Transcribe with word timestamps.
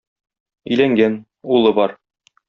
Өйләнгән, 0.69 1.17
улы 1.57 1.75
бар. 1.81 1.93